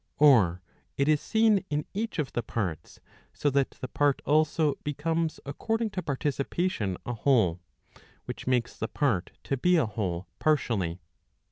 [0.17, 0.63] Or
[0.97, 2.99] it is seen in each of the parts,
[3.33, 7.59] so that the part also becomes according to participation a whole;
[8.25, 11.01] which makes the part to be a whole partially.